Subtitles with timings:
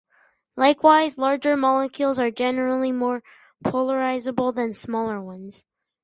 [0.55, 3.21] Likewise, larger molecules are generally more
[3.63, 5.63] polarizable than smaller ones.